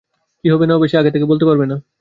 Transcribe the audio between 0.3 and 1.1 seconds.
কী হবে না হবে, যা সে